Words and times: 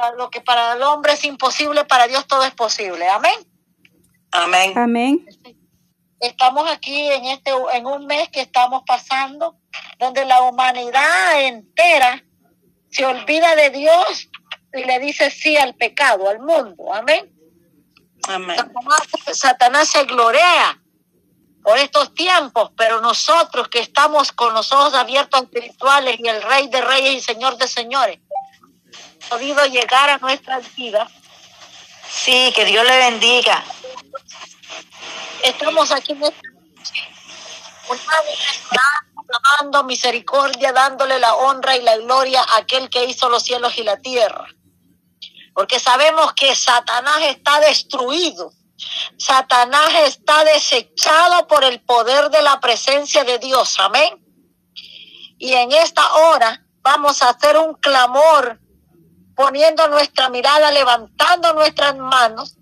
para 0.00 0.16
lo 0.16 0.30
que 0.30 0.40
para 0.40 0.72
el 0.72 0.82
hombre 0.82 1.12
es 1.12 1.24
imposible, 1.24 1.84
para 1.84 2.06
Dios 2.06 2.26
todo 2.26 2.42
es 2.44 2.52
posible. 2.52 3.06
Amén. 3.08 3.34
Amén. 4.32 4.78
Amén. 4.78 5.26
Estamos 6.18 6.70
aquí 6.70 7.10
en 7.10 7.26
este 7.26 7.50
en 7.74 7.86
un 7.86 8.06
mes 8.06 8.28
que 8.30 8.40
estamos 8.40 8.82
pasando 8.86 9.56
donde 9.98 10.24
la 10.24 10.42
humanidad 10.42 11.42
entera 11.42 12.24
se 12.90 13.04
olvida 13.04 13.54
de 13.56 13.70
Dios 13.70 14.28
y 14.72 14.84
le 14.84 14.98
dice 15.00 15.30
sí 15.30 15.56
al 15.56 15.74
pecado, 15.74 16.28
al 16.28 16.40
mundo. 16.40 16.92
Amén. 16.94 17.30
Amén. 18.28 18.56
Satanás, 18.56 19.08
Satanás 19.32 19.88
se 19.88 20.04
glorea 20.04 20.80
por 21.62 21.76
estos 21.78 22.14
tiempos, 22.14 22.70
pero 22.76 23.00
nosotros 23.00 23.68
que 23.68 23.80
estamos 23.80 24.32
con 24.32 24.54
los 24.54 24.72
ojos 24.72 24.94
abiertos 24.94 25.42
espirituales 25.42 26.18
y 26.18 26.26
el 26.26 26.42
Rey 26.42 26.68
de 26.68 26.80
Reyes 26.80 27.14
y 27.14 27.20
Señor 27.20 27.56
de 27.58 27.68
Señores, 27.68 28.18
podido 29.30 29.64
llegar 29.66 30.10
a 30.10 30.18
nuestras 30.18 30.74
vidas. 30.74 31.08
Sí, 32.10 32.52
que 32.54 32.64
Dios 32.64 32.84
le 32.84 32.96
bendiga. 32.98 33.64
Estamos 35.44 35.90
aquí 35.92 36.12
en 36.12 36.24
esta 36.24 36.48
noche, 36.52 37.08
una 39.62 39.82
misericordia, 39.84 40.72
dándole 40.72 41.18
la 41.18 41.34
honra 41.36 41.76
y 41.76 41.82
la 41.82 41.96
gloria 41.98 42.42
a 42.42 42.58
aquel 42.58 42.90
que 42.90 43.04
hizo 43.04 43.28
los 43.28 43.44
cielos 43.44 43.78
y 43.78 43.84
la 43.84 43.98
tierra. 43.98 44.46
Porque 45.54 45.78
sabemos 45.78 46.32
que 46.34 46.54
Satanás 46.54 47.22
está 47.22 47.60
destruido. 47.60 48.52
Satanás 49.16 49.90
está 50.06 50.44
desechado 50.44 51.46
por 51.46 51.64
el 51.64 51.80
poder 51.82 52.30
de 52.30 52.42
la 52.42 52.58
presencia 52.58 53.24
de 53.24 53.38
Dios. 53.38 53.78
Amén. 53.78 54.24
Y 55.38 55.52
en 55.52 55.70
esta 55.72 56.14
hora 56.14 56.66
vamos 56.82 57.22
a 57.22 57.30
hacer 57.30 57.56
un 57.58 57.74
clamor 57.74 58.58
poniendo 59.40 59.88
nuestra 59.88 60.28
mirada, 60.28 60.70
levantando 60.70 61.54
nuestras 61.54 61.96
manos. 61.96 62.56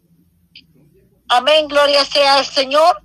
Amén, 1.29 1.67
gloria 1.67 2.05
sea 2.05 2.37
al 2.37 2.47
Señor 2.47 3.03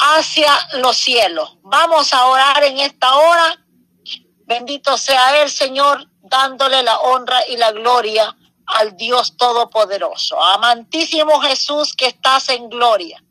hacia 0.00 0.50
los 0.78 0.96
cielos. 0.96 1.58
Vamos 1.62 2.12
a 2.12 2.26
orar 2.26 2.64
en 2.64 2.78
esta 2.80 3.14
hora. 3.14 3.64
Bendito 4.46 4.98
sea 4.98 5.42
el 5.42 5.48
Señor, 5.48 6.08
dándole 6.22 6.82
la 6.82 6.98
honra 6.98 7.38
y 7.46 7.56
la 7.56 7.70
gloria 7.70 8.36
al 8.66 8.96
Dios 8.96 9.36
Todopoderoso. 9.36 10.42
Amantísimo 10.42 11.40
Jesús 11.40 11.94
que 11.94 12.06
estás 12.06 12.48
en 12.48 12.68
gloria. 12.68 13.22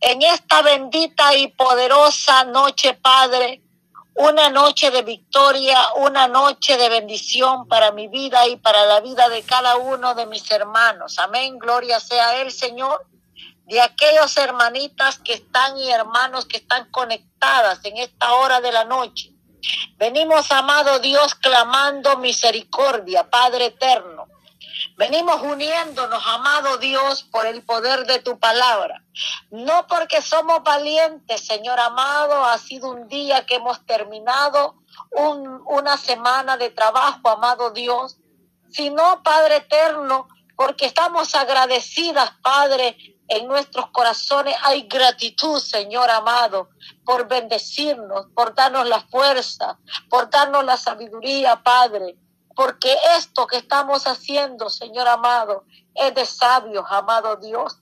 En 0.00 0.22
esta 0.22 0.62
bendita 0.62 1.34
y 1.34 1.48
poderosa 1.48 2.44
noche, 2.44 2.94
Padre, 2.94 3.62
una 4.14 4.50
noche 4.50 4.90
de 4.90 5.02
victoria, 5.02 5.78
una 5.96 6.26
noche 6.26 6.76
de 6.76 6.88
bendición 6.88 7.68
para 7.68 7.92
mi 7.92 8.08
vida 8.08 8.46
y 8.48 8.56
para 8.56 8.84
la 8.86 9.00
vida 9.00 9.28
de 9.28 9.42
cada 9.42 9.76
uno 9.76 10.14
de 10.14 10.26
mis 10.26 10.50
hermanos. 10.50 11.18
Amén, 11.18 11.58
gloria 11.58 12.00
sea 12.00 12.40
el 12.40 12.50
Señor 12.50 13.06
de 13.66 13.80
aquellos 13.80 14.36
hermanitas 14.36 15.18
que 15.18 15.34
están 15.34 15.76
y 15.78 15.90
hermanos 15.90 16.46
que 16.46 16.56
están 16.56 16.90
conectadas 16.90 17.84
en 17.84 17.98
esta 17.98 18.32
hora 18.34 18.60
de 18.60 18.72
la 18.72 18.84
noche. 18.84 19.30
Venimos, 19.98 20.50
amado 20.50 20.98
Dios, 21.00 21.34
clamando 21.34 22.16
misericordia, 22.16 23.28
Padre 23.28 23.66
eterno. 23.66 24.26
Venimos 24.98 25.40
uniéndonos, 25.42 26.26
amado 26.26 26.76
Dios, 26.78 27.22
por 27.22 27.46
el 27.46 27.62
poder 27.62 28.04
de 28.04 28.18
tu 28.18 28.40
palabra. 28.40 29.04
No 29.52 29.86
porque 29.86 30.20
somos 30.20 30.64
valientes, 30.64 31.46
Señor 31.46 31.78
amado, 31.78 32.44
ha 32.44 32.58
sido 32.58 32.90
un 32.90 33.06
día 33.06 33.46
que 33.46 33.54
hemos 33.54 33.86
terminado 33.86 34.74
un, 35.12 35.62
una 35.66 35.96
semana 35.96 36.56
de 36.56 36.70
trabajo, 36.70 37.28
amado 37.28 37.70
Dios, 37.70 38.18
sino, 38.72 39.22
Padre 39.22 39.58
eterno, 39.58 40.26
porque 40.56 40.86
estamos 40.86 41.32
agradecidas, 41.36 42.32
Padre, 42.42 42.96
en 43.28 43.46
nuestros 43.46 43.90
corazones 43.90 44.56
hay 44.64 44.88
gratitud, 44.88 45.60
Señor 45.60 46.10
amado, 46.10 46.70
por 47.04 47.28
bendecirnos, 47.28 48.26
por 48.34 48.52
darnos 48.52 48.88
la 48.88 49.02
fuerza, 49.02 49.78
por 50.10 50.28
darnos 50.28 50.64
la 50.64 50.76
sabiduría, 50.76 51.62
Padre. 51.62 52.16
Porque 52.58 52.92
esto 53.16 53.46
que 53.46 53.58
estamos 53.58 54.08
haciendo, 54.08 54.68
Señor 54.68 55.06
amado, 55.06 55.62
es 55.94 56.12
de 56.12 56.26
sabios, 56.26 56.84
amado 56.90 57.36
Dios. 57.36 57.78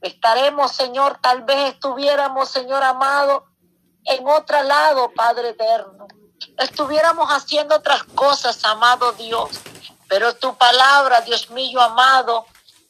Estaremos, 0.00 0.72
Señor, 0.72 1.18
tal 1.20 1.42
vez 1.42 1.74
estuviéramos, 1.74 2.48
Señor 2.48 2.82
amado, 2.82 3.44
en 4.06 4.26
otro 4.26 4.62
lado, 4.62 5.12
Padre 5.14 5.50
eterno. 5.50 6.08
Estuviéramos 6.56 7.28
haciendo 7.28 7.76
otras 7.76 8.02
cosas, 8.14 8.64
amado 8.64 9.12
Dios. 9.12 9.60
Pero 10.08 10.34
tu 10.36 10.56
palabra, 10.56 11.20
Dios 11.20 11.50
mío 11.50 11.78
amado, 11.82 12.46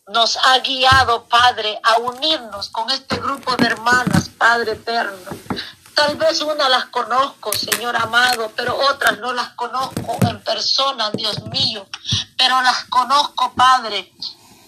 nos 0.07 0.37
ha 0.37 0.57
guiado, 0.61 1.25
Padre, 1.25 1.81
a 1.83 1.99
unirnos 1.99 2.69
con 2.69 2.89
este 2.93 3.17
grupo 3.17 3.57
de 3.57 3.67
hermanas, 3.67 4.29
Padre 4.29 4.75
eterno. 4.75 5.33
Tal 5.95 6.17
vez 6.17 6.41
una 6.41 6.69
las 6.69 6.87
conozco, 6.87 7.53
Señor 7.53 7.97
amado, 7.97 8.51
pero 8.57 8.77
otras 8.91 9.19
no 9.19 9.33
las 9.33 9.51
conozco 9.51 10.19
en 10.29 10.43
persona, 10.43 11.11
Dios 11.11 11.43
mío, 11.45 11.87
pero 12.37 12.61
las 12.63 12.85
conozco, 12.85 13.53
Padre, 13.55 14.13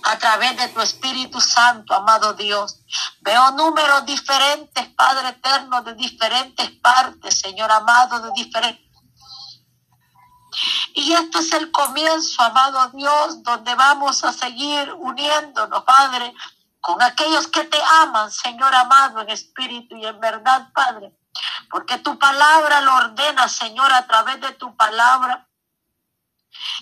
a 0.05 0.17
través 0.19 0.57
de 0.57 0.69
tu 0.69 0.81
Espíritu 0.81 1.41
Santo, 1.41 1.95
amado 1.95 2.35
Dios. 2.35 2.79
Veo 3.21 3.51
números 3.53 4.07
diferentes, 4.07 4.87
Padre 4.91 5.31
eterno, 5.31 5.83
de 5.83 5.95
diferentes 5.95 6.71
partes, 6.81 7.41
Señor 7.41 7.71
amado, 7.73 8.21
de 8.21 8.31
diferentes 8.37 8.87
y 10.95 11.13
esto 11.13 11.41
es 11.41 11.53
el 11.53 11.71
comienzo, 11.71 12.43
amado 12.43 12.91
Dios, 12.95 13.43
donde 13.43 13.75
vamos 13.75 14.25
a 14.25 14.33
seguir 14.33 14.93
uniéndonos, 14.95 15.85
Padre, 15.85 16.33
con 16.87 17.03
aquellos 17.03 17.49
que 17.49 17.65
te 17.65 17.83
aman, 18.03 18.31
Señor 18.31 18.73
amado, 18.73 19.21
en 19.21 19.31
espíritu 19.31 19.97
y 19.97 20.07
en 20.07 20.21
verdad, 20.21 20.69
Padre. 20.73 21.19
Porque 21.69 21.99
tu 21.99 22.17
palabra 22.17 22.81
lo 22.81 22.95
ordena, 22.95 23.49
Señor, 23.49 23.93
a 23.93 24.07
través 24.07 24.41
de 24.41 24.53
tu 24.53 24.77
palabra. 24.77 25.49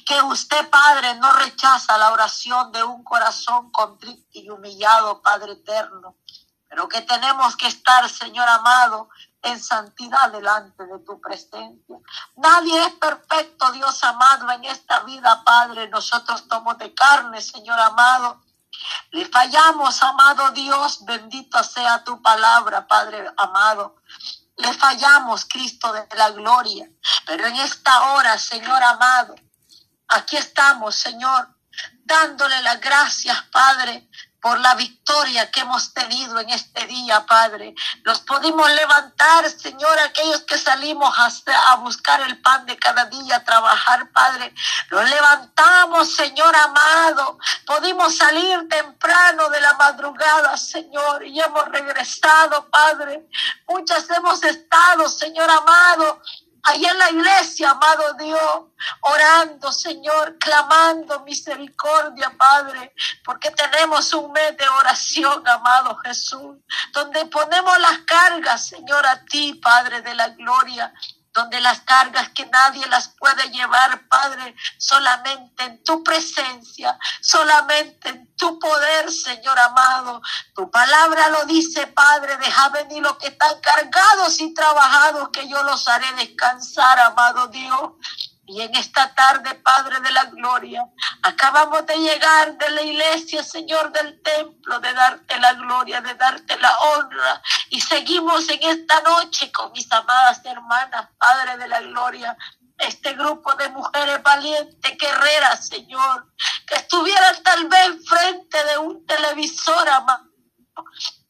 Que 0.04 0.20
usted, 0.20 0.68
Padre, 0.68 1.14
no 1.14 1.32
rechaza 1.32 1.96
la 1.96 2.12
oración 2.12 2.70
de 2.70 2.82
un 2.82 3.02
corazón 3.02 3.72
contrito 3.72 4.28
y 4.32 4.50
humillado, 4.50 5.22
Padre 5.22 5.52
eterno. 5.52 6.18
Pero 6.68 6.86
que 6.86 7.00
tenemos 7.00 7.56
que 7.56 7.68
estar, 7.68 8.06
Señor 8.10 8.46
amado, 8.46 9.08
en 9.40 9.58
santidad 9.58 10.30
delante 10.30 10.84
de 10.84 10.98
tu 10.98 11.18
presencia. 11.18 11.96
Nadie 12.36 12.84
es 12.84 12.92
perfecto, 12.96 13.72
Dios 13.72 14.04
amado, 14.04 14.50
en 14.50 14.64
esta 14.66 15.00
vida, 15.00 15.42
Padre. 15.44 15.88
Nosotros 15.88 16.44
somos 16.46 16.76
de 16.76 16.92
carne, 16.92 17.40
Señor 17.40 17.80
amado. 17.80 18.43
Le 19.10 19.26
fallamos, 19.26 20.02
amado 20.02 20.50
Dios, 20.50 21.04
bendito 21.04 21.62
sea 21.62 22.02
tu 22.04 22.20
palabra, 22.20 22.86
Padre 22.86 23.30
amado. 23.36 23.96
Le 24.56 24.72
fallamos, 24.74 25.44
Cristo 25.46 25.92
de 25.92 26.06
la 26.16 26.30
gloria. 26.30 26.88
Pero 27.26 27.46
en 27.46 27.56
esta 27.56 28.12
hora, 28.12 28.38
Señor 28.38 28.82
amado, 28.82 29.34
aquí 30.08 30.36
estamos, 30.36 30.94
Señor, 30.96 31.48
dándole 32.04 32.60
las 32.62 32.80
gracias, 32.80 33.42
Padre, 33.50 34.08
por 34.44 34.60
la 34.60 34.74
victoria 34.74 35.50
que 35.50 35.60
hemos 35.60 35.94
tenido 35.94 36.38
en 36.38 36.50
este 36.50 36.86
día, 36.86 37.24
Padre. 37.24 37.74
Los 38.02 38.20
pudimos 38.20 38.70
levantar, 38.72 39.48
Señor, 39.48 39.98
aquellos 40.00 40.42
que 40.42 40.58
salimos 40.58 41.16
a, 41.18 41.76
buscar 41.76 42.20
el 42.20 42.38
pan 42.42 42.66
de 42.66 42.76
cada 42.76 43.06
día, 43.06 43.36
a 43.36 43.42
trabajar, 43.42 44.10
Padre. 44.10 44.52
Los 44.90 45.08
levantamos, 45.08 46.14
Señor 46.14 46.54
amado. 46.54 47.38
Pudimos 47.66 48.18
salir 48.18 48.68
temprano 48.68 49.48
de 49.48 49.62
la 49.62 49.72
madrugada, 49.78 50.58
Señor, 50.58 51.24
y 51.24 51.40
hemos 51.40 51.64
regresado, 51.70 52.68
Padre. 52.68 53.26
Muchas 53.66 54.10
hemos 54.10 54.42
estado, 54.42 55.08
Señor 55.08 55.48
amado, 55.48 56.20
Ahí 56.66 56.84
en 56.84 56.98
la 56.98 57.10
iglesia, 57.10 57.70
amado 57.70 58.14
Dios, 58.14 58.64
orando, 59.02 59.70
Señor, 59.70 60.38
clamando 60.38 61.20
misericordia, 61.20 62.32
Padre, 62.38 62.94
porque 63.22 63.50
tenemos 63.50 64.12
un 64.14 64.32
mes 64.32 64.56
de 64.56 64.66
oración, 64.68 65.46
amado 65.46 65.94
Jesús, 65.96 66.56
donde 66.92 67.26
ponemos 67.26 67.78
las 67.80 67.98
cargas, 68.00 68.66
Señor, 68.66 69.06
a 69.06 69.22
ti, 69.26 69.60
Padre 69.62 70.00
de 70.00 70.14
la 70.14 70.28
gloria, 70.30 70.92
donde 71.34 71.60
las 71.60 71.80
cargas 71.80 72.30
que 72.30 72.46
nadie 72.46 72.86
las 72.86 73.08
puede 73.08 73.50
llevar, 73.50 74.06
Padre, 74.08 74.54
solamente 74.78 75.64
en 75.64 75.82
tu 75.82 76.02
presencia, 76.04 76.96
solamente 77.20 78.08
en 78.08 78.34
tu 78.36 78.58
poder, 78.60 79.10
Señor 79.10 79.58
amado. 79.58 80.22
Tu 80.54 80.70
palabra 80.70 81.28
lo 81.30 81.44
dice, 81.46 81.88
Padre, 81.88 82.36
deja 82.36 82.68
venir 82.68 83.02
los 83.02 83.18
que 83.18 83.28
están 83.28 83.60
cargados 83.60 84.40
y 84.40 84.54
trabajados, 84.54 85.30
que 85.30 85.48
yo 85.48 85.60
los 85.64 85.88
haré 85.88 86.10
descansar, 86.12 87.00
amado 87.00 87.48
Dios. 87.48 87.90
Y 88.46 88.60
en 88.60 88.74
esta 88.76 89.14
tarde, 89.14 89.54
Padre 89.54 90.00
de 90.00 90.10
la 90.10 90.24
Gloria, 90.24 90.86
acabamos 91.22 91.86
de 91.86 91.96
llegar 91.96 92.58
de 92.58 92.70
la 92.70 92.82
iglesia, 92.82 93.42
Señor 93.42 93.90
del 93.92 94.20
templo, 94.22 94.80
de 94.80 94.92
darte 94.92 95.38
la 95.38 95.54
gloria, 95.54 96.00
de 96.02 96.14
darte 96.14 96.58
la 96.58 96.76
honra. 96.78 97.42
Y 97.70 97.80
seguimos 97.80 98.46
en 98.50 98.62
esta 98.62 99.00
noche 99.00 99.50
con 99.50 99.72
mis 99.72 99.90
amadas 99.90 100.44
hermanas, 100.44 101.08
Padre 101.18 101.56
de 101.56 101.68
la 101.68 101.80
Gloria, 101.80 102.36
este 102.78 103.14
grupo 103.14 103.54
de 103.54 103.68
mujeres 103.70 104.22
valientes, 104.22 104.98
guerreras, 104.98 105.66
Señor, 105.68 106.32
que 106.66 106.74
estuvieran 106.74 107.42
tal 107.42 107.66
vez 107.68 108.06
frente 108.06 108.64
de 108.64 108.78
un 108.78 109.06
televisor, 109.06 109.88
amado, 109.88 110.24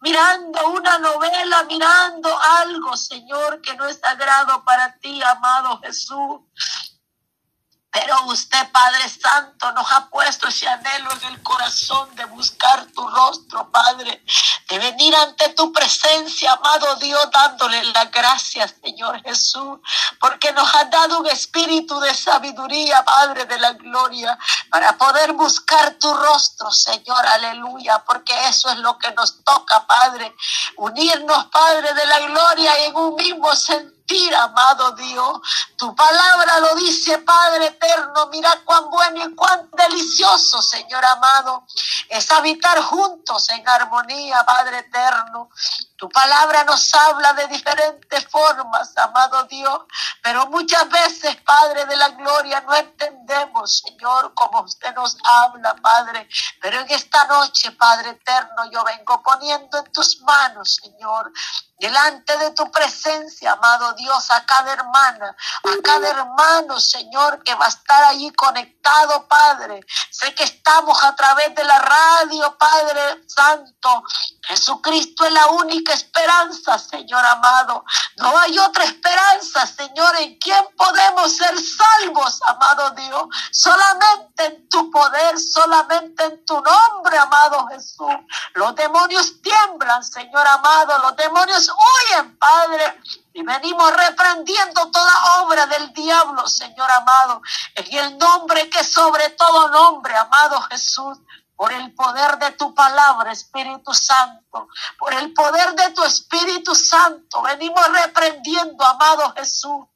mirando 0.00 0.68
una 0.70 0.98
novela, 0.98 1.64
mirando 1.64 2.36
algo, 2.60 2.96
Señor, 2.96 3.60
que 3.60 3.74
no 3.76 3.86
es 3.86 4.00
sagrado 4.00 4.64
para 4.64 4.98
ti, 4.98 5.22
amado 5.22 5.80
Jesús. 5.80 6.40
Pero 7.94 8.24
usted, 8.24 8.72
Padre 8.72 9.08
Santo, 9.08 9.70
nos 9.70 9.86
ha 9.92 10.08
puesto 10.10 10.48
ese 10.48 10.66
anhelo 10.66 11.12
en 11.12 11.32
el 11.32 11.42
corazón 11.44 12.12
de 12.16 12.24
buscar 12.24 12.86
tu 12.86 13.06
rostro, 13.06 13.70
Padre, 13.70 14.20
de 14.68 14.78
venir 14.80 15.14
ante 15.14 15.50
tu 15.50 15.72
presencia, 15.72 16.54
amado 16.54 16.96
Dios, 16.96 17.30
dándole 17.30 17.84
las 17.84 18.10
gracias, 18.10 18.74
Señor 18.82 19.22
Jesús, 19.22 19.78
porque 20.18 20.50
nos 20.50 20.74
ha 20.74 20.86
dado 20.86 21.20
un 21.20 21.26
espíritu 21.28 22.00
de 22.00 22.12
sabiduría, 22.12 23.04
Padre 23.04 23.44
de 23.44 23.60
la 23.60 23.74
gloria, 23.74 24.36
para 24.70 24.98
poder 24.98 25.32
buscar 25.32 25.94
tu 25.94 26.12
rostro, 26.12 26.72
Señor, 26.72 27.24
aleluya, 27.24 28.02
porque 28.04 28.34
eso 28.48 28.70
es 28.70 28.78
lo 28.78 28.98
que 28.98 29.12
nos 29.12 29.44
toca, 29.44 29.86
Padre, 29.86 30.34
unirnos, 30.78 31.44
Padre 31.44 31.94
de 31.94 32.06
la 32.06 32.18
gloria, 32.18 32.86
en 32.86 32.96
un 32.96 33.14
mismo 33.14 33.54
sentido 33.54 33.93
amado 34.36 34.92
Dios. 34.92 35.40
Tu 35.76 35.94
palabra 35.94 36.60
lo 36.60 36.74
dice, 36.76 37.18
Padre 37.18 37.66
eterno. 37.66 38.26
Mira 38.30 38.50
cuán 38.64 38.90
bueno 38.90 39.24
y 39.24 39.34
cuán 39.34 39.68
delicioso, 39.72 40.62
Señor 40.62 41.04
amado, 41.04 41.64
es 42.08 42.30
habitar 42.30 42.80
juntos 42.82 43.48
en 43.50 43.68
armonía, 43.68 44.44
Padre 44.44 44.78
eterno. 44.78 45.50
Tu 45.96 46.08
palabra 46.08 46.64
nos 46.64 46.92
habla 46.92 47.32
de 47.34 47.46
diferentes 47.48 48.26
formas, 48.28 48.96
amado 48.98 49.44
Dios, 49.44 49.82
pero 50.22 50.46
muchas 50.46 50.88
veces, 50.88 51.36
Padre 51.36 51.86
de 51.86 51.96
la 51.96 52.08
Gloria, 52.10 52.60
no 52.62 52.74
entendemos, 52.74 53.78
Señor, 53.78 54.32
cómo 54.34 54.62
usted 54.62 54.94
nos 54.94 55.16
habla, 55.24 55.74
Padre. 55.76 56.28
Pero 56.60 56.80
en 56.80 56.90
esta 56.90 57.24
noche, 57.24 57.72
Padre 57.72 58.10
eterno, 58.10 58.70
yo 58.70 58.84
vengo 58.84 59.22
poniendo 59.22 59.78
en 59.78 59.92
tus 59.92 60.20
manos, 60.22 60.78
Señor, 60.82 61.32
delante 61.78 62.36
de 62.38 62.50
tu 62.52 62.70
presencia, 62.70 63.52
amado 63.52 63.92
Dios, 63.94 64.30
a 64.30 64.44
cada 64.46 64.72
hermana, 64.72 65.36
a 65.64 65.82
cada 65.82 66.08
hermano, 66.08 66.80
Señor, 66.80 67.42
que 67.42 67.54
va 67.54 67.66
a 67.66 67.68
estar 67.68 68.04
allí 68.04 68.30
conectado, 68.32 69.26
Padre. 69.26 69.80
Sé 70.10 70.34
que 70.34 70.44
estamos 70.44 71.02
a 71.02 71.14
través 71.14 71.54
de 71.54 71.64
la 71.64 71.78
radio, 71.78 72.56
Padre 72.56 73.24
Santo. 73.26 74.02
Jesucristo 74.42 75.24
es 75.24 75.32
la 75.32 75.46
única 75.48 75.92
esperanza, 75.92 76.78
Señor 76.78 77.24
amado. 77.24 77.84
No 78.16 78.38
hay 78.38 78.58
otra 78.58 78.84
esperanza, 78.84 79.66
Señor, 79.66 80.14
en 80.20 80.38
quien 80.38 80.64
podemos 80.76 81.36
ser 81.36 81.54
salvos, 81.58 82.40
amado 82.46 82.90
Dios. 82.90 83.24
Solamente 83.50 84.44
en 84.44 84.68
tu 84.68 84.90
poder, 84.90 85.38
solamente 85.38 86.24
en 86.24 86.44
tu 86.44 86.54
nombre, 86.54 87.18
amado 87.18 87.66
Jesús. 87.68 88.14
Los 88.54 88.74
demonios 88.76 89.40
tiemblan, 89.42 90.04
Señor 90.04 90.46
amado. 90.46 90.98
Los 90.98 91.16
demonios 91.16 91.63
huyen, 91.68 92.38
Padre. 92.38 93.00
Y 93.32 93.42
venimos 93.42 93.92
reprendiendo 93.96 94.90
toda 94.90 95.42
obra 95.42 95.66
del 95.66 95.92
diablo, 95.92 96.46
Señor 96.46 96.90
amado, 96.90 97.42
en 97.74 97.98
el 97.98 98.18
nombre 98.18 98.70
que 98.70 98.84
sobre 98.84 99.30
todo 99.30 99.68
nombre, 99.68 100.16
amado 100.16 100.60
Jesús 100.62 101.18
por 101.56 101.72
el 101.72 101.94
poder 101.94 102.38
de 102.38 102.52
tu 102.52 102.74
palabra, 102.74 103.32
Espíritu 103.32 103.94
Santo, 103.94 104.68
por 104.98 105.14
el 105.14 105.32
poder 105.32 105.74
de 105.74 105.90
tu 105.90 106.04
Espíritu 106.04 106.74
Santo. 106.74 107.42
Venimos 107.42 107.86
reprendiendo, 107.88 108.84
amado 108.84 109.32
Jesús, 109.36 109.86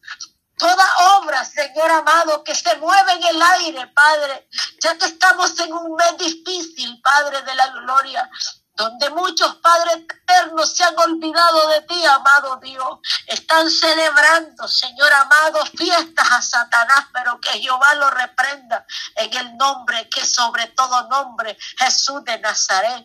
toda 0.56 0.84
obra, 1.18 1.44
Señor 1.44 1.90
amado, 1.90 2.44
que 2.44 2.54
se 2.54 2.76
mueve 2.76 3.12
en 3.12 3.22
el 3.24 3.42
aire, 3.42 3.86
Padre, 3.88 4.48
ya 4.80 4.96
que 4.98 5.06
estamos 5.06 5.58
en 5.60 5.72
un 5.72 5.94
mes 5.94 6.18
difícil, 6.18 7.00
Padre 7.02 7.42
de 7.42 7.54
la 7.54 7.68
gloria 7.68 8.30
donde 8.78 9.10
muchos 9.10 9.56
padres 9.56 9.96
eternos 9.96 10.72
se 10.72 10.84
han 10.84 10.96
olvidado 10.96 11.68
de 11.70 11.82
ti, 11.82 12.06
amado 12.06 12.60
Dios. 12.62 13.00
Están 13.26 13.68
celebrando, 13.68 14.68
Señor 14.68 15.12
amado, 15.12 15.66
fiestas 15.76 16.30
a 16.30 16.40
Satanás, 16.40 17.06
pero 17.12 17.40
que 17.40 17.58
Jehová 17.60 17.94
lo 17.96 18.08
reprenda 18.10 18.86
en 19.16 19.36
el 19.36 19.56
nombre 19.56 20.08
que 20.08 20.24
sobre 20.24 20.68
todo 20.68 21.08
nombre, 21.08 21.58
Jesús 21.76 22.22
de 22.24 22.38
Nazaret. 22.38 23.04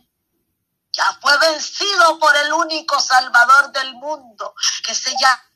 Ya 0.91 1.17
fue 1.19 1.35
vencido 1.39 2.19
por 2.19 2.35
el 2.35 2.53
único 2.53 2.99
Salvador 2.99 3.71
del 3.71 3.95
mundo, 3.95 4.53
que 4.85 4.93
se 4.93 5.11
llama 5.19 5.52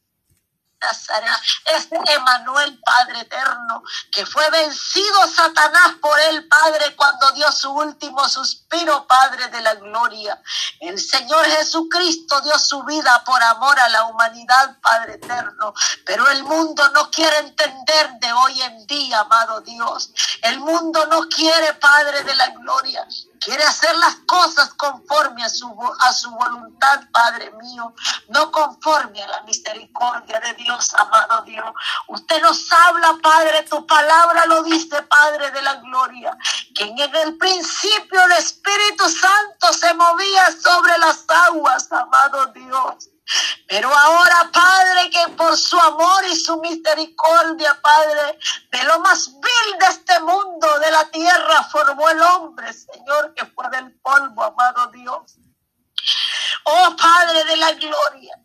Es 1.66 1.88
Emanuel, 1.92 2.80
Padre 2.80 3.22
eterno, 3.22 3.84
que 4.12 4.26
fue 4.26 4.48
vencido 4.52 5.28
Satanás 5.28 5.96
por 6.00 6.20
el 6.20 6.48
Padre 6.48 6.96
cuando 6.96 7.32
dio 7.32 7.52
su 7.52 7.72
último 7.72 8.30
suspiro, 8.30 9.08
Padre 9.08 9.48
de 9.48 9.62
la 9.62 9.74
gloria. 9.76 10.40
El 10.80 11.00
Señor 11.00 11.46
Jesucristo 11.46 12.42
dio 12.42 12.58
su 12.60 12.84
vida 12.84 13.24
por 13.26 13.42
amor 13.42 13.80
a 13.80 13.90
la 13.90 14.04
humanidad, 14.04 14.78
Padre 14.82 15.16
eterno, 15.16 15.74
pero 16.06 16.30
el 16.30 16.44
mundo 16.44 16.88
no 16.90 17.10
quiere 17.10 17.38
entender 17.40 18.12
de 18.20 18.34
hoy 18.34 18.62
en 18.62 18.86
día, 18.86 19.22
amado 19.22 19.62
Dios. 19.62 20.12
El 20.44 20.60
mundo 20.60 21.08
no 21.08 21.28
quiere, 21.28 21.74
Padre 21.74 22.24
de 22.24 22.36
la 22.36 22.50
gloria, 22.50 23.06
quiere 23.40 23.64
hacer 23.64 23.96
las 23.98 24.16
cosas 24.26 24.74
conforme 24.76 25.44
a 25.44 25.50
su, 25.50 25.68
a 26.00 26.14
su 26.14 26.32
voluntad, 26.32 27.02
Padre 27.12 27.52
mío, 27.52 27.94
no 28.30 28.52
conforme 28.52 29.22
a 29.24 29.28
la 29.28 29.42
misericordia 29.44 30.40
de 30.40 30.54
Dios, 30.54 30.94
amado 30.94 31.44
Dios. 31.44 31.66
Usted 32.08 32.42
nos 32.42 32.72
habla, 32.72 33.18
Padre, 33.22 33.64
tu 33.64 33.86
palabra 33.86 34.46
lo 34.46 34.64
dice, 34.64 35.02
Padre 35.04 35.52
de 35.52 35.62
la 35.62 35.76
gloria, 35.76 36.38
que 36.76 36.86
en 36.86 36.98
el 36.98 37.38
principio 37.38 38.24
el 38.26 38.32
Espíritu 38.34 39.10
Santo 39.10 39.74
se 39.74 39.94
movía 39.94 40.52
sobre 40.62 40.98
las 40.98 41.26
aguas, 41.48 41.92
amado 41.92 42.48
Dios. 42.48 43.10
Pero 43.68 43.94
ahora, 43.94 44.50
Padre, 44.52 45.10
que 45.10 45.30
por 45.34 45.58
su 45.58 45.78
amor 45.80 46.26
y 46.26 46.36
su 46.36 46.58
misericordia, 46.62 47.80
Padre, 47.82 48.40
de 48.72 48.84
lo 48.86 49.00
más 49.00 49.30
vil 49.32 49.80
de 49.80 49.86
este 49.88 50.20
mundo, 50.22 50.80
de 50.80 50.92
la 50.92 51.06
tierra, 51.10 51.64
formó 51.64 52.10
el 52.10 52.22
hombre, 52.22 52.72
Señor, 52.74 53.34
que 53.34 53.46
fue 53.48 53.70
del 53.70 54.00
polvo, 54.00 54.44
amado 54.44 54.88
Dios. 54.88 55.36
Oh 56.64 56.96
Padre 56.96 57.44
de 57.46 57.58
la 57.58 57.72
gloria, 57.74 58.36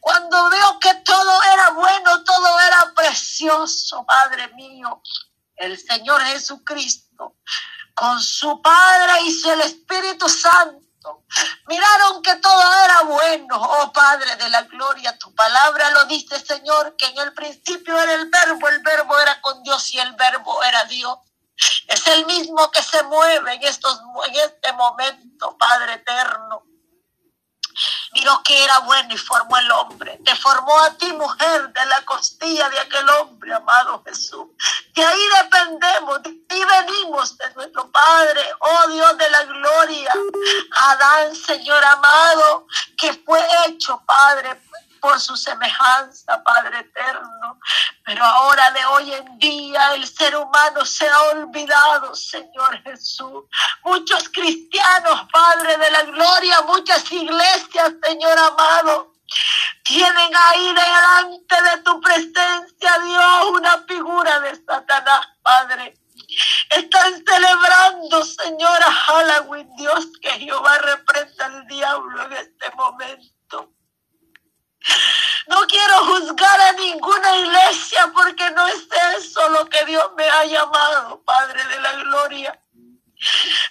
cuando 0.00 0.48
veo 0.50 0.78
que 0.78 0.94
todo 0.96 1.42
era 1.42 1.70
bueno, 1.70 2.22
todo 2.24 2.60
era 2.60 2.92
precioso, 2.94 4.04
Padre 4.06 4.48
mío, 4.54 5.02
el 5.56 5.78
Señor 5.78 6.22
Jesucristo, 6.22 7.36
con 7.94 8.20
su 8.20 8.60
Padre 8.62 9.12
y 9.22 9.48
el 9.48 9.60
Espíritu 9.62 10.28
Santo, 10.28 10.83
Miraron 11.66 12.22
que 12.22 12.36
todo 12.36 12.84
era 12.84 13.02
bueno, 13.02 13.56
oh 13.60 13.92
Padre 13.92 14.36
de 14.36 14.48
la 14.50 14.62
gloria. 14.62 15.16
Tu 15.18 15.34
palabra 15.34 15.90
lo 15.90 16.04
dice, 16.04 16.38
Señor, 16.38 16.96
que 16.96 17.06
en 17.06 17.18
el 17.18 17.32
principio 17.32 17.98
era 17.98 18.14
el 18.14 18.28
verbo, 18.28 18.68
el 18.68 18.80
verbo 18.80 19.18
era 19.18 19.40
con 19.40 19.62
Dios 19.62 19.92
y 19.92 19.98
el 19.98 20.12
verbo 20.14 20.62
era 20.62 20.84
Dios. 20.84 21.18
Es 21.88 22.06
el 22.08 22.26
mismo 22.26 22.70
que 22.70 22.82
se 22.82 23.02
mueve 23.04 23.54
en, 23.54 23.62
estos, 23.62 24.00
en 24.26 24.34
este 24.34 24.72
momento, 24.72 25.56
Padre 25.56 25.94
eterno 25.94 26.64
miró 28.14 28.42
que 28.44 28.64
era 28.64 28.78
bueno 28.80 29.12
y 29.12 29.18
formó 29.18 29.56
el 29.58 29.70
hombre. 29.72 30.20
Te 30.24 30.34
formó 30.36 30.78
a 30.80 30.96
ti, 30.96 31.12
mujer, 31.12 31.72
de 31.72 31.86
la 31.86 32.04
costilla 32.04 32.68
de 32.70 32.78
aquel 32.78 33.08
hombre, 33.08 33.52
amado 33.52 34.02
Jesús. 34.06 34.46
De 34.94 35.04
ahí 35.04 35.20
dependemos, 35.42 36.22
de 36.22 36.43
venimos 36.82 37.36
de 37.38 37.54
nuestro 37.54 37.90
Padre, 37.90 38.40
oh 38.60 38.88
Dios 38.88 39.18
de 39.18 39.30
la 39.30 39.44
gloria. 39.44 40.12
Adán, 40.80 41.34
Señor 41.34 41.84
amado, 41.84 42.66
que 42.96 43.12
fue 43.12 43.40
hecho, 43.66 44.02
Padre, 44.06 44.60
por 45.00 45.20
su 45.20 45.36
semejanza, 45.36 46.42
Padre 46.42 46.80
eterno. 46.80 47.60
Pero 48.04 48.24
ahora 48.24 48.70
de 48.70 48.84
hoy 48.86 49.12
en 49.12 49.38
día 49.38 49.94
el 49.94 50.06
ser 50.06 50.34
humano 50.36 50.84
se 50.84 51.08
ha 51.08 51.22
olvidado, 51.32 52.14
Señor 52.14 52.82
Jesús. 52.82 53.44
Muchos 53.82 54.28
cristianos, 54.30 55.26
Padre 55.30 55.76
de 55.76 55.90
la 55.90 56.02
gloria, 56.04 56.62
muchas 56.62 57.10
iglesias, 57.12 57.92
Señor 58.02 58.38
amado, 58.38 59.12
tienen 59.84 60.30
ahí 60.34 60.66
delante 60.68 61.62
de 61.62 61.82
tu 61.82 62.00
presencia, 62.00 62.98
Dios, 63.04 63.50
una 63.50 63.78
figura 63.86 64.40
de 64.40 64.56
Satanás, 64.64 65.26
Padre. 65.42 65.98
Están 66.70 67.24
celebrando, 67.24 68.24
Señora 68.24 68.90
Halloween, 68.90 69.68
Dios, 69.76 70.06
que 70.20 70.30
Jehová 70.30 70.78
reprenda 70.78 71.46
al 71.46 71.66
diablo 71.66 72.22
en 72.22 72.32
este 72.32 72.70
momento. 72.76 73.72
No 75.46 75.66
quiero 75.66 76.06
juzgar 76.06 76.60
a 76.60 76.72
ninguna 76.72 77.36
iglesia 77.38 78.10
porque 78.14 78.50
no 78.50 78.66
es 78.66 78.86
eso 79.18 79.48
lo 79.50 79.68
que 79.68 79.84
Dios 79.84 80.10
me 80.16 80.28
ha 80.28 80.44
llamado, 80.44 81.22
Padre 81.24 81.64
de 81.66 81.80
la 81.80 81.92
Gloria. 81.92 82.60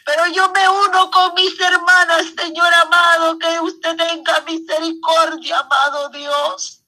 Pero 0.06 0.28
yo 0.28 0.50
me 0.50 0.68
uno 0.70 1.12
con 1.12 1.34
mis 1.36 1.60
hermanas, 1.60 2.26
Señor 2.38 2.74
amado, 2.74 3.38
que 3.38 3.60
usted 3.60 3.96
tenga 3.96 4.42
misericordia, 4.42 5.60
amado 5.60 6.10
Dios. 6.10 6.80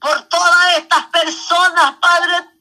por 0.00 0.20
todas 0.28 0.78
estas 0.78 1.06
personas, 1.06 1.94
Padre 2.00 2.51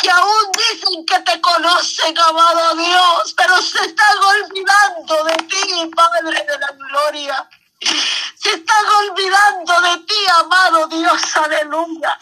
que 0.00 0.10
aún 0.10 0.52
dicen 0.52 1.06
que 1.06 1.18
te 1.20 1.40
conocen, 1.40 2.18
amado 2.18 2.76
Dios, 2.76 3.34
pero 3.36 3.60
se 3.62 3.84
están 3.84 4.18
olvidando 4.18 5.24
de 5.24 5.36
ti, 5.44 5.90
Padre 5.94 6.44
de 6.44 6.58
la 6.58 6.68
gloria. 6.68 7.48
Se 7.80 8.50
están 8.50 8.86
olvidando 9.00 9.80
de 9.80 9.98
ti, 10.04 10.14
amado 10.40 10.86
Dios, 10.88 11.36
aleluya. 11.36 12.18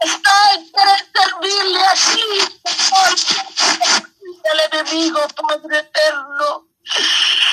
Están 0.00 0.64
quieren 0.72 1.12
servirle 1.12 1.80
así, 1.86 2.20
el 4.52 4.60
enemigo, 4.72 5.26
Padre 5.28 5.78
eterno. 5.78 6.66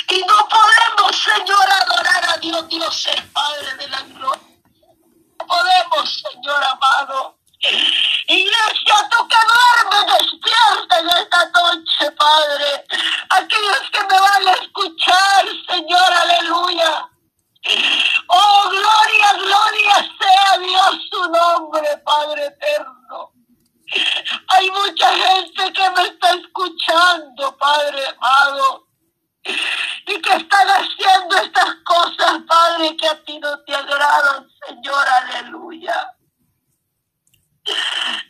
Y 0.10 0.24
no 0.26 0.48
podemos, 0.48 1.24
Señor, 1.24 1.70
adorar 1.82 2.30
a 2.30 2.38
Dios, 2.38 2.68
Dios 2.70 3.08
el 3.08 3.24
Padre 3.32 3.76
de 3.76 3.88
la 3.90 4.02
gloria. 4.02 4.42
No 5.40 5.48
podemos, 5.48 6.24
Señor 6.32 6.64
amado. 6.64 7.38
Iglesia, 8.28 9.10
tú 9.10 9.28
que 9.28 9.38
duermes, 9.52 10.20
despierta 10.20 11.00
en 11.00 11.10
esta 11.10 11.46
noche, 11.46 12.12
Padre. 12.12 12.86
Aquellos 13.30 13.90
que 13.92 14.02
me 14.02 14.20
van 14.20 14.48
a 14.48 14.52
escuchar, 14.52 15.46
Señor, 15.68 16.14
aleluya. 16.14 17.10
Oh, 18.28 18.70
gloria, 18.70 19.34
gloria 19.34 19.96
sea 20.20 20.58
Dios 20.60 21.00
su 21.10 21.22
nombre, 21.32 21.98
Padre 22.06 22.46
eterno. 22.46 23.32
Hay 24.50 24.70
mucha 24.72 25.10
gente 25.10 25.74
que 25.74 25.90
me 25.92 26.04
está 26.04 26.34
escuchando, 26.34 27.58
Padre 27.58 28.08
amado. 28.08 28.88
Y 29.44 30.22
que 30.22 30.34
están 30.36 30.68
haciendo 30.68 31.38
estas 31.38 31.76
cosas, 31.84 32.42
Padre, 32.48 32.96
que 32.98 33.08
a 33.08 33.24
ti 33.24 33.40
no 33.40 33.60
te 33.64 33.76
agradan, 33.76 34.48
Señor, 34.68 35.08
aleluya. 35.08 36.16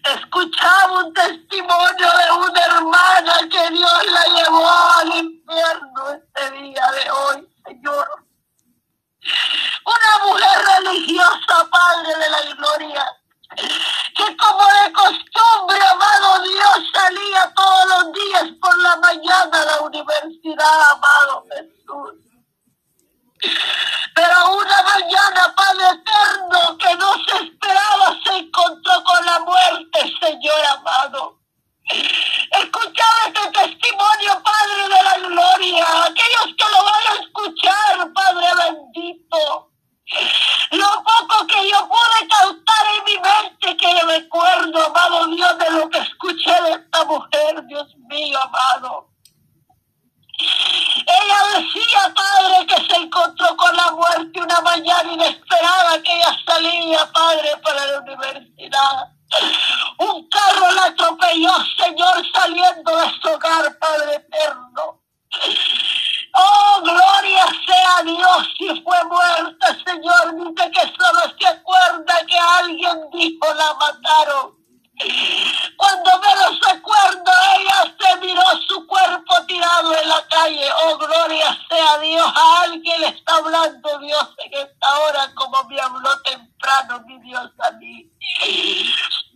Escuchaba 0.03 1.03
un 1.03 1.13
testimonio 1.13 2.09
de 2.17 2.31
una 2.31 2.65
hermana 2.65 3.33
que 3.49 3.69
Dios 3.71 4.05
la 4.05 4.25
llevó 4.33 4.69
al 4.97 5.07
infierno 5.07 6.11
este 6.11 6.51
día 6.51 6.85
de 6.91 7.11
hoy, 7.11 7.47
Señor. 7.65 8.25
Una 9.85 10.25
mujer 10.25 10.83
religiosa, 10.83 11.67
Padre 11.69 12.15
de 12.15 12.29
la 12.29 12.41
Gloria, 12.55 13.05
que 14.15 14.37
como 14.37 14.65
de 14.67 14.93
costumbre, 14.93 15.79
amado 15.91 16.43
Dios, 16.43 16.91
salía 16.93 17.53
todos 17.55 17.85
los 17.89 18.13
días 18.13 18.43
por 18.61 18.77
la 18.77 18.95
mañana 18.97 19.61
a 19.61 19.65
la 19.65 19.81
universidad, 19.81 20.91
amado 20.91 21.45
Jesús. 21.51 22.25
Pero 24.15 24.55
una 24.55 24.81
mañana, 24.83 25.53
Padre 25.55 25.85
eterno, 25.89 26.77
que 26.77 26.95
no 26.95 27.13
se 27.25 27.43
esperaba, 27.45 28.17
se 28.23 28.37
encontró 28.37 29.03
con 29.03 29.25
la 29.25 29.39
muerte, 29.39 30.13
Señor 30.21 30.65
amado. 30.65 31.39
Escuchaba 31.87 33.19
este 33.27 33.47
testimonio, 33.51 34.41
Padre 34.43 34.83
de 34.83 35.03
la 35.03 35.17
Gloria. 35.27 35.85
Aquellos 36.05 36.55
que 36.57 36.65
lo 36.71 36.83
van 36.83 37.07
a 37.11 37.21
escuchar, 37.21 38.13
Padre 38.13 38.47
bendito. 38.63 39.71
Lo 40.71 41.03
poco 41.03 41.47
que 41.47 41.69
yo 41.69 41.87
pude 41.87 42.27
cautar 42.27 42.85
en 42.97 43.03
mi 43.03 43.19
mente, 43.19 43.77
que 43.77 44.01
recuerdo, 44.01 44.85
amado 44.85 45.27
Dios, 45.27 45.57
de 45.57 45.69
lo 45.71 45.89
que 45.89 45.99
escuché 45.99 46.61
de 46.63 46.71
esta 46.73 47.03
mujer, 47.05 47.54
Dios 47.67 47.95
mío, 48.09 48.37
amado. 48.41 49.09
Ella 50.37 51.59
decía, 51.59 52.13
Padre, 52.13 52.67
que 52.67 52.87
se 52.87 53.01
encontró 53.01 53.55
con 53.55 53.75
la 53.75 53.91
muerte 53.91 54.41
una 54.41 54.61
mañana 54.61 55.11
inesperada 55.13 56.01
que 56.01 56.13
ella 56.13 56.37
salía, 56.45 57.11
Padre, 57.11 57.57
para 57.63 57.85
la 57.85 57.99
universidad. 57.99 59.09
Un 59.97 60.29
carro 60.29 60.71
la 60.71 60.85
atropelló, 60.85 61.53
Señor, 61.77 62.23
saliendo 62.33 62.95
de 62.97 63.11
su 63.21 63.29
hogar, 63.29 63.77
Padre 63.79 64.15
eterno. 64.15 65.01
Oh, 66.37 66.81
gloria 66.81 67.45
sea 67.65 68.03
Dios 68.03 68.47
si 68.57 68.81
fue 68.81 69.03
muerta, 69.05 69.67
Señor. 69.85 70.35
Dice 70.35 70.71
que 70.71 70.81
solo 70.81 71.33
se 71.39 71.47
acuerda 71.47 72.25
que 72.27 72.37
alguien 72.37 73.09
dijo 73.11 73.53
la 73.53 73.73
mataron. 73.75 74.64
Cuando 75.77 76.11
menos 76.19 76.59
acuerdo, 76.69 77.31
ella 77.57 77.95
se 77.99 78.15
miró 78.17 78.43
su 78.67 78.87
cuerpo 78.87 79.35
tirado 79.47 79.93
en 79.93 80.09
la 80.09 80.25
calle. 80.27 80.69
Oh, 80.83 80.97
gloria 80.97 81.57
sea 81.69 81.97
Dios. 81.99 82.31
A 82.33 82.61
alguien 82.61 83.01
le 83.01 83.07
está 83.07 83.35
hablando 83.35 83.99
Dios 83.99 84.29
en 84.37 84.53
esta 84.53 84.99
hora 84.99 85.33
como 85.35 85.63
me 85.65 85.79
habló 85.79 86.09
temprano 86.21 87.01
mi 87.05 87.19
Dios 87.19 87.51
a 87.59 87.71
mí. 87.71 88.09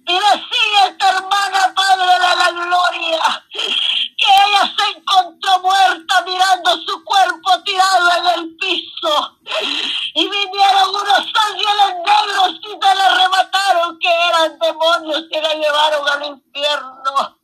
Y 0.10 0.14
decía 0.14 0.88
esta 0.88 1.10
hermana, 1.10 1.72
Padre 1.76 2.04
de 2.04 2.36
la 2.36 2.50
Gloria, 2.50 3.46
que 3.52 4.26
ella 4.26 4.74
se 4.76 4.98
encontró 4.98 5.60
muerta 5.60 6.24
mirando 6.26 6.72
su 6.82 7.04
cuerpo 7.04 7.62
tirado 7.64 8.10
en 8.18 8.40
el 8.40 8.58
piso. 8.58 9.38
Y 10.16 10.28
vinieron 10.28 10.90
unos 10.90 11.32
ángeles 11.50 11.96
negros 12.04 12.56
y 12.60 12.70
se 12.70 12.96
le 12.96 13.02
arrebataron 13.02 14.00
que 14.00 14.10
eran 14.10 14.58
demonios 14.58 15.26
que 15.32 15.42
la 15.42 15.54
llevaron 15.54 16.10
al 16.10 16.26
infierno. 16.26 17.38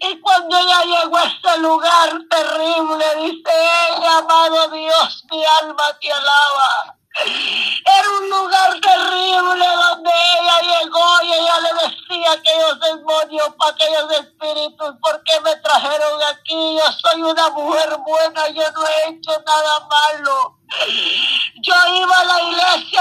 Y 0.00 0.18
cuando 0.20 0.56
ella 0.56 0.84
llegó 0.84 1.18
a 1.18 1.24
ese 1.24 1.58
lugar 1.58 2.10
terrible, 2.30 3.04
dice 3.16 3.50
ella, 3.90 4.16
amado 4.16 4.68
Dios, 4.68 5.24
mi 5.30 5.44
alma 5.44 5.98
te 6.00 6.10
alaba. 6.10 6.96
Era 7.14 8.10
un 8.20 8.30
lugar 8.30 8.80
terrible 8.80 9.66
donde 9.66 10.10
ella 10.10 10.60
llegó 10.62 11.22
y 11.22 11.32
ella 11.34 11.60
le 11.60 11.88
decía 11.88 12.30
a 12.30 12.34
aquellos 12.34 12.80
demonios, 12.80 13.54
para 13.58 13.72
aquellos 13.72 14.12
espíritus, 14.12 14.94
¿por 15.00 15.22
qué 15.24 15.40
me 15.40 15.54
trajeron 15.56 16.22
aquí? 16.22 16.76
Yo 16.76 16.92
soy 16.92 17.22
una 17.22 17.50
mujer 17.50 17.96
buena, 17.98 18.48
yo 18.48 18.62
no 18.72 18.86
he 18.86 19.10
hecho 19.10 19.30
nada 19.46 19.80
malo. 19.80 20.58
Yo 21.60 21.74
iba 21.94 22.18
a 22.18 22.24
la 22.24 22.42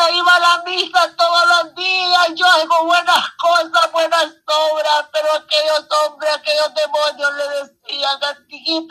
iba 0.09 0.35
a 0.35 0.39
la 0.39 0.63
misa 0.65 1.15
todos 1.15 1.47
los 1.47 1.75
días, 1.75 2.27
yo 2.35 2.47
hago 2.47 2.85
buenas 2.85 3.29
cosas, 3.37 3.91
buenas 3.91 4.27
obras, 4.45 5.05
pero 5.11 5.33
aquellos 5.33 5.85
hombres, 6.05 6.33
aquellos 6.35 6.73
demonios 6.73 7.33
le 7.33 7.49
decían, 7.49 8.23
aquí 8.23 8.87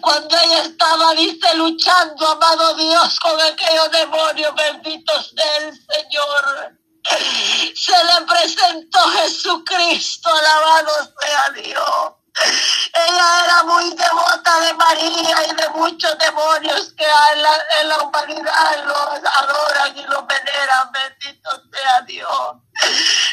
Cuando 0.00 0.36
ella 0.38 0.62
estaba, 0.62 1.12
dice, 1.14 1.54
luchando, 1.54 2.28
amado 2.28 2.74
Dios, 2.74 3.20
con 3.20 3.40
aquellos 3.40 3.90
demonios, 3.90 4.54
bendito 4.54 5.12
sea 5.22 5.56
el 5.58 5.72
Señor, 5.74 6.78
se 7.74 8.04
le 8.04 8.26
presentó 8.26 8.98
Jesucristo, 9.10 10.28
alabado 10.34 10.92
sea 11.20 11.50
Dios. 11.50 12.12
Ella 12.94 13.44
era 13.44 13.62
muy 13.64 13.90
devota 13.90 14.60
de 14.60 14.72
María 14.74 15.36
y 15.50 15.54
de 15.54 15.68
muchos 15.70 16.16
demonios 16.18 16.94
que 16.96 17.04
en 17.04 17.42
la, 17.42 17.52
en 17.80 17.88
la 17.88 17.98
humanidad 17.98 18.84
los 18.86 19.32
adoran 19.36 19.96
y 19.96 20.02
los 20.04 20.26
veneran. 20.26 20.90
Bendito 20.92 21.50
sea 21.70 22.00
Dios. 22.06 22.56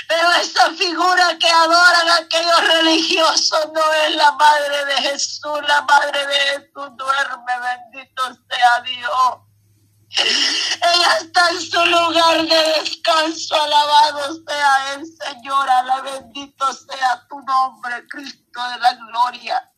Pero 0.10 0.32
esa 0.42 0.72
figura 0.72 1.38
que 1.38 1.48
adoran 1.48 2.10
aquellos 2.20 2.68
religiosos 2.68 3.68
no 3.72 3.94
es 3.94 4.16
la 4.16 4.32
madre 4.32 4.86
de 4.86 4.94
Jesús. 5.04 5.60
La 5.68 5.82
madre 5.84 6.25
de 6.25 6.39
Jesús 6.39 6.89
duerme. 6.98 7.54
Bendito 7.94 8.24
sea 8.50 8.82
Dios. 8.84 9.38
Ella 10.18 11.18
está 11.22 11.50
en 11.51 11.62
su 11.62 11.86
lugar 11.86 12.42
de 12.42 12.82
descanso. 12.82 13.62
Alabado 13.62 14.34
sea 14.48 14.94
el 14.96 15.06
Señor. 15.06 15.70
Ala 15.70 16.01
bendito 16.01 16.74
sea 16.74 17.28
tu 17.30 17.39
nombre, 17.42 18.08
Cristo 18.08 18.68
de 18.68 18.80
la 18.80 18.94
gloria. 18.94 19.72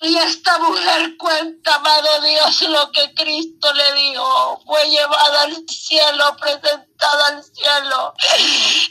Y 0.00 0.16
esta 0.18 0.58
mujer 0.58 1.16
cuenta, 1.16 1.76
amado 1.76 2.20
Dios, 2.20 2.62
lo 2.62 2.92
que 2.92 3.14
Cristo 3.14 3.72
le 3.72 3.94
dijo. 3.94 4.60
Fue 4.66 4.88
llevada 4.90 5.42
al 5.42 5.56
cielo, 5.68 6.36
presentada 6.36 7.26
al 7.28 7.42
cielo. 7.42 8.14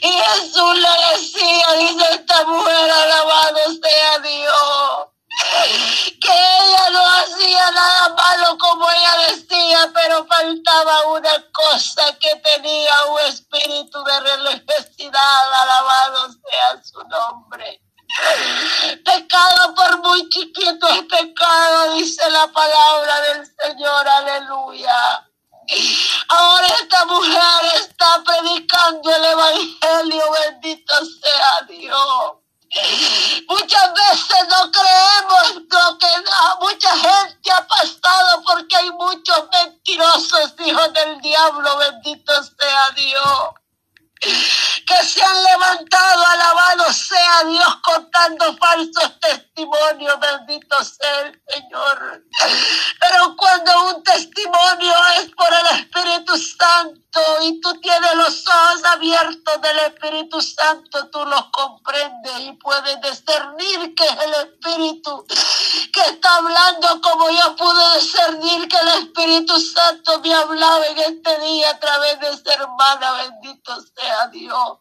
Y 0.00 0.12
Jesús 0.12 0.78
le 0.78 1.12
decía, 1.12 1.72
dice 1.78 2.04
esta 2.12 2.44
mujer, 2.44 2.90
alabado 2.90 3.58
sea 3.82 4.18
Dios 4.18 5.16
que 6.20 6.32
ella 6.32 6.90
no 6.92 7.04
hacía 7.18 7.70
nada 7.70 8.08
malo 8.10 8.58
como 8.58 8.90
ella 8.90 9.28
decía, 9.28 9.90
pero 9.92 10.26
faltaba 10.26 11.06
una 11.08 11.50
cosa 11.52 12.16
que 12.18 12.36
tenía 12.36 13.04
un 13.10 13.20
espíritu 13.20 14.02
de 14.04 14.20
religiosidad, 14.20 15.52
alabado 15.52 16.28
sea 16.32 16.82
su 16.82 16.98
nombre. 17.08 17.80
Pecado 19.04 19.74
por 19.74 19.98
muy 19.98 20.28
chiquito 20.28 20.88
es 20.88 21.02
pecado, 21.02 21.94
dice 21.94 22.28
la 22.30 22.46
palabra 22.52 23.20
del 23.20 23.46
Señor, 23.46 24.08
aleluya. 24.08 25.26
Ahora 26.28 26.66
esta 26.80 27.04
mujer 27.06 27.64
está 27.74 28.22
predicando 28.24 29.14
el 29.14 29.24
Evangelio, 29.24 30.24
bendito 30.32 30.94
sea 31.04 31.66
Dios. 31.68 32.32
Muchas 33.48 33.94
veces 33.94 34.48
no 34.48 34.70
creemos 34.70 35.54
lo 35.70 35.98
que 35.98 36.06
mucha 36.60 36.90
gente 36.96 37.52
ha 37.52 37.66
pasado 37.66 38.42
porque 38.44 38.76
hay 38.76 38.90
muchos 38.90 39.48
mentirosos 39.50 40.54
hijos 40.64 40.92
del 40.92 41.20
diablo, 41.20 41.76
bendito 41.78 42.32
sea 42.42 42.90
Dios 42.94 43.50
que 44.86 45.04
se 45.04 45.22
han 45.22 45.42
levantado, 45.42 46.26
alabado 46.26 46.92
sea 46.92 47.44
Dios, 47.44 47.76
contando 47.82 48.56
falsos 48.56 49.20
testimonios, 49.20 50.16
bendito 50.20 50.84
sea 50.84 51.22
el 51.22 51.42
Señor. 51.48 52.22
Pero 53.00 53.36
cuando 53.36 53.96
un 53.96 54.02
testimonio 54.04 54.94
es 55.18 55.30
por 55.32 55.48
el 55.52 55.80
Espíritu 55.80 56.36
Santo 56.38 57.20
y 57.42 57.60
tú 57.60 57.80
tienes 57.80 58.14
los 58.14 58.46
ojos 58.46 58.84
abiertos 58.84 59.60
del 59.60 59.78
Espíritu 59.80 60.40
Santo, 60.40 61.08
tú 61.10 61.24
los 61.24 61.44
comprendes 61.50 62.40
y 62.40 62.52
puedes 62.52 63.00
discernir 63.00 63.94
que 63.94 64.04
es 64.04 64.16
el 64.22 64.34
Espíritu 64.34 65.26
que 65.92 66.00
está 66.00 66.36
hablando, 66.36 67.00
como 67.00 67.30
yo 67.30 67.56
pude 67.56 67.98
discernir 67.98 68.68
que 68.68 68.76
el 68.76 68.88
Espíritu 68.88 69.58
Santo 69.58 70.20
me 70.20 70.34
hablaba 70.34 70.86
en 70.86 70.98
este 70.98 71.40
día 71.40 71.70
a 71.70 71.78
través 71.78 72.20
de 72.20 72.30
esta 72.30 72.54
hermana, 72.54 73.12
bendito 73.12 73.80
sea 73.96 74.28
Dios. 74.28 74.75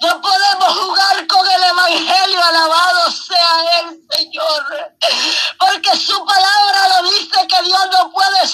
No 0.00 0.20
podemos 0.20 0.78
jugar 0.78 1.26
con 1.26 1.50
el 1.50 1.64
Evangelio, 1.64 2.44
alabado 2.44 3.10
sea 3.10 3.80
el 3.82 4.00
Señor. 4.10 4.94
Porque 5.58 5.96
su 5.96 6.24
palabra 6.24 6.88
lo 7.00 7.10
dice 7.10 7.46
que 7.48 7.62
Dios 7.62 7.80
no 7.92 8.10
puede 8.10 8.45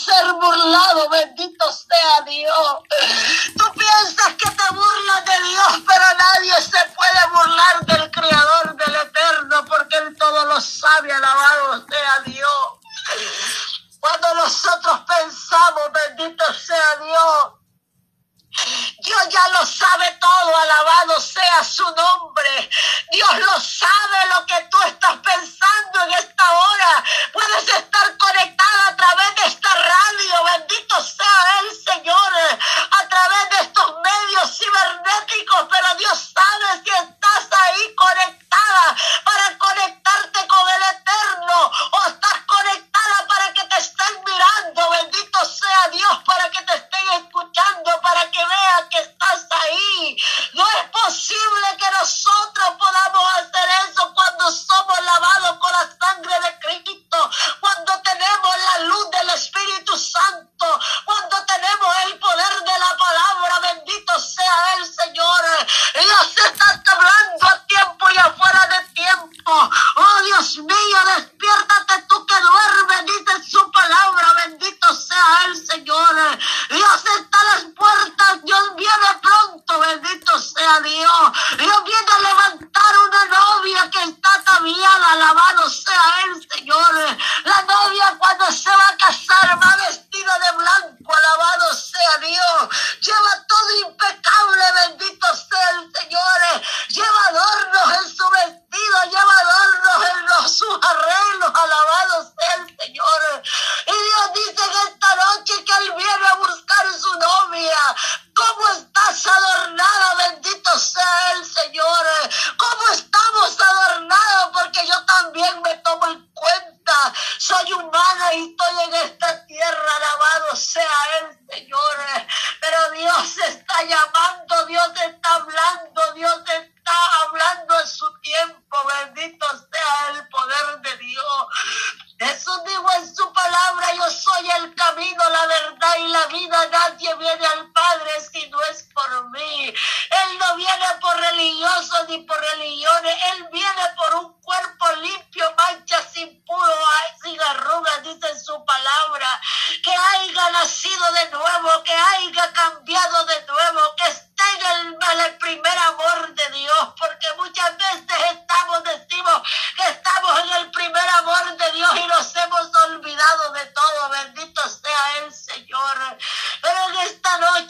Long. 125.50 125.91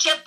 chip 0.03 0.19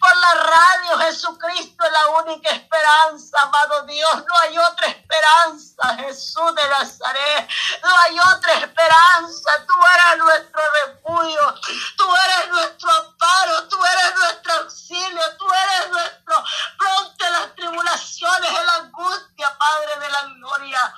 por 0.00 0.16
la 0.16 0.34
radio. 0.34 0.98
Jesucristo 0.98 1.84
es 1.84 1.92
la 1.92 2.06
única 2.22 2.50
esperanza, 2.50 3.42
amado 3.42 3.82
Dios. 3.82 4.16
No 4.16 4.34
hay 4.42 4.58
otra 4.58 4.86
esperanza, 4.88 5.96
Jesús 5.98 6.54
de 6.54 6.68
Nazaret. 6.68 7.48
No 7.82 7.88
hay 8.00 8.18
otra 8.18 8.52
esperanza. 8.54 9.50
Tú 9.66 9.74
eres 9.94 10.18
nuestro 10.18 10.62
refugio. 10.72 11.54
Tú 11.96 12.04
eres 12.16 12.48
nuestro 12.50 12.90
amparo. 12.90 13.68
Tú 13.68 13.76
eres 13.84 14.14
nuestro 14.14 14.52
auxilio. 14.54 15.36
Tú 15.38 15.46
eres 15.52 15.90
nuestro 15.90 16.44
pronto 16.78 17.24
en 17.24 17.32
las 17.32 17.54
tribulaciones, 17.54 18.50
en 18.50 18.66
la 18.66 18.74
angustia, 18.74 19.58
Padre 19.58 20.00
de 20.00 20.10
la 20.10 20.22
gloria. 20.36 20.94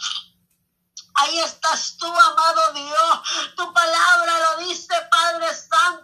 Ahí 1.17 1.41
estás 1.41 1.97
tú, 1.99 2.07
amado 2.07 2.73
Dios. 2.75 3.55
Tu 3.57 3.73
palabra 3.73 4.39
lo 4.51 4.65
dice, 4.65 4.95
Padre 5.11 5.49
Santo 5.55 5.97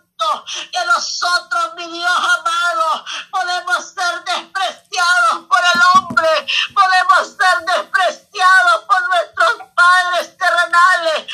que 0.72 0.84
nosotros, 0.86 1.74
mi 1.76 1.86
Dios 1.86 2.10
amado, 2.10 3.04
podemos 3.30 3.92
ser 3.92 4.24
despreciados 4.24 5.46
por 5.48 5.60
el 5.74 5.80
hombre, 5.94 6.46
podemos 6.74 7.36
ser 7.36 7.64
despreciados 7.64 8.84
por 8.86 9.08
nuestros 9.08 9.68
padres 9.74 10.36
terrenales, 10.38 11.26